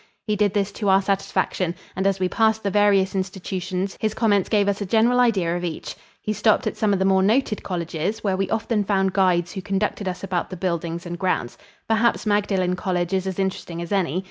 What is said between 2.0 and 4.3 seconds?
as we passed the various institutions his